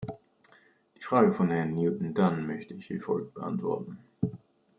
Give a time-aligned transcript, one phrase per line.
[0.97, 3.99] Die Frage von Herrn Newton Dunn möchte ich wie folgt beantworten.